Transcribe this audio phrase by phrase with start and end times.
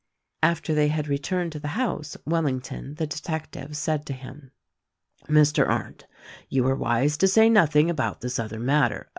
[0.41, 4.49] After they had returned to the house, Wellington, the detective said to him,
[5.29, 5.69] "Mr.
[5.69, 6.07] Arndt,
[6.49, 9.09] you are wise to say nothing about this other matter.